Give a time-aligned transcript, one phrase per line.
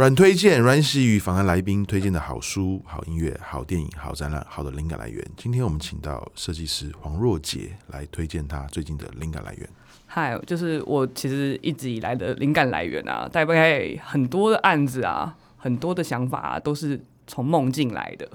[0.00, 5.22] 阮推荐，阮喜与访谈来宾推荐的好书、好音乐、好电影、好展览、好的灵感来源。
[5.36, 9.68] 今天我们请到设计师黄若杰来推荐他最近的灵感来源。
[10.06, 18.26] 嗨，就是我其实一直以来的灵感来源啊，大概很多的案子啊，很多的想法啊，都是从梦境来的。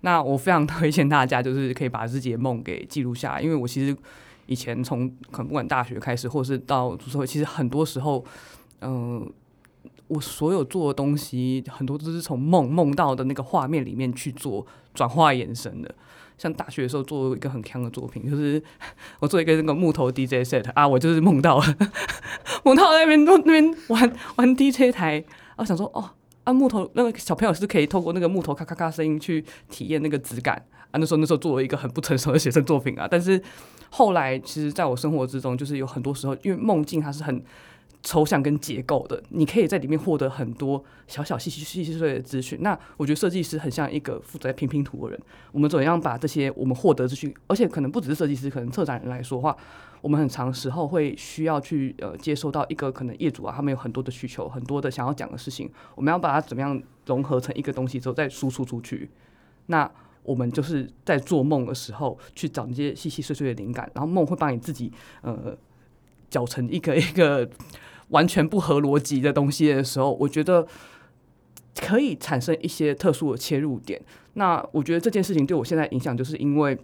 [0.00, 3.96] 那我非常推荐大家，就是可以把自己的梦给记录下来，因为我其实
[4.46, 8.24] 以前从可能不管大学开始，或是到社会，其实很多时候，
[8.80, 9.24] 嗯、
[10.08, 15.94] 我所有做的东西，很多都是从梦梦到的那个画面里面去做转化延伸的。
[16.38, 18.62] 像大学的时候做一个很强的作品，就是
[19.18, 21.64] 我做一个那个木头 DJ set 啊，我就是梦到了，
[22.64, 25.24] 梦到那边那边玩玩 DJ 台，
[25.56, 26.10] 我想说哦，
[26.44, 30.94] 啊木头那个小朋友是可以透过那个木头咔咔咔声音去体验那个质感啊。
[30.98, 33.42] 那时候那时候做了一个很不成熟的写生作品啊，但是
[33.90, 37.42] 后来其实在我生活之中，就是有很多时候，因为梦境它是很。
[38.00, 42.58] 抽象跟结构的，你可以在里面获得很多小小细细细细碎的资讯。
[42.62, 45.20] 那我觉得设计师很像一个负责拼拼图的人。
[45.50, 49.54] 我们怎样把这些我们获得资讯，而且可能不只是设计师，可能策展人来说的话，
[50.00, 59.10] 我们很长时候会需要去呃接收到一个可能业主啊，他们有很多的需求，很多的想要讲的事情，我们要把它怎么样融合成一个东西之后再输出出去。
[59.66, 59.90] 那
[60.22, 65.56] 我们就是在做梦的时候去找那些细细碎碎的灵感，然后梦会帮你自己呃
[66.30, 67.50] 搅成一个一个。
[68.08, 70.66] 完全不合逻辑的东西的时候，我觉得
[71.80, 74.00] 可以产生一些特殊的切入点。
[74.34, 76.78] 那我觉得这件事情对我现在影响，就是因为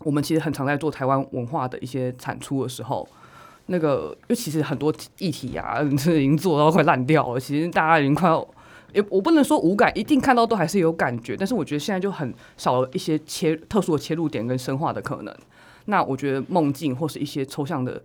[0.00, 3.08] 我们其实很常在做台湾文化的一些产出的时候，
[3.66, 7.40] 那个因为其实很多议题啊，已经做到快烂掉了。
[7.40, 8.46] 其实大家已经快要，
[8.92, 11.36] 也我不能说无感，一定看到都还是有感觉。
[11.36, 15.34] 但是我觉得现在就很少了一些切特殊的切入点跟深化的可能。
[15.86, 18.00] 那我觉得梦境或是一些抽象的。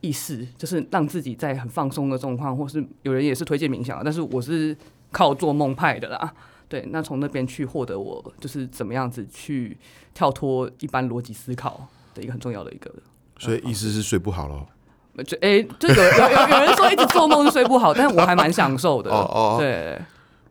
[0.00, 4.76] 意识就是让自己在很放松的状况，或是有人也是推荐冥想，但是我是
[5.10, 6.34] 靠做梦派的啦。
[6.68, 9.76] 对，那从那边去获得我就是怎么样子去
[10.12, 12.92] 跳脱一般逻辑思考的一个很重要的一个。
[13.38, 14.66] 所以意思是睡不好咯？
[15.24, 19.10] 就哎，就有有有有人说一直做梦就睡不好，但我还蛮享受的。
[19.10, 19.98] 哦哦，对。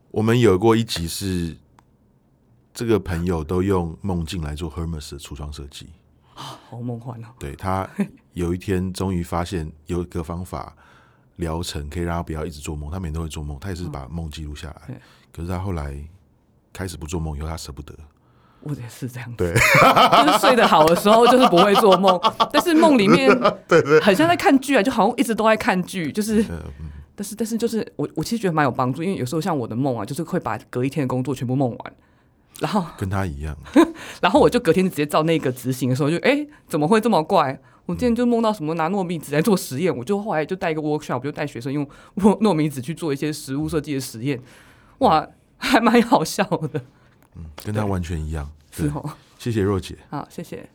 [0.10, 1.56] 我们有过一集是
[2.74, 5.88] 这个朋友都用梦境来做 Hermes 的橱窗设计。
[6.36, 7.28] 好梦幻哦！
[7.40, 7.90] 对，他
[8.34, 10.76] 有一天终于发现有一个方法
[11.38, 12.92] 疗程可以让他不要一直做梦。
[12.92, 14.82] 他每天都会做梦，他也是把梦记录下来。
[14.90, 14.96] 嗯、
[15.32, 15.98] 可是他后来
[16.74, 17.96] 开始不做梦以后，他舍不得。
[18.62, 19.54] 我也是这样子，对，
[20.26, 22.20] 就是睡得好的时候就是不会做梦，
[22.52, 23.30] 但是梦里面
[23.68, 26.44] 对对，很像在看剧啊，就好像一直都在看剧，就是，
[27.16, 31.94] 但是但是就是我我其实觉得蛮有帮助，因为有时候像我的梦啊，就是会把隔一天的工作全部梦完。
[32.60, 33.56] 然后跟他一样，
[34.22, 37.60] 然后我就隔天直接照那个执行的时候，就哎怎么会这么怪？
[37.86, 41.86] 我今天就梦到什么拿糯米纸来做实验，我就后来就带一个 workshop，就带学生用
[42.16, 44.42] 糯糯米纸去做一些食物设计的实验，
[45.00, 45.28] 哇，
[45.58, 46.82] 还蛮好笑的。
[47.36, 49.12] 嗯，跟他完全一样， 是哦。
[49.38, 50.68] 谢谢若姐，好，谢谢。